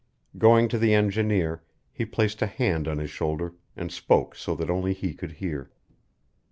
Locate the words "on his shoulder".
2.87-3.53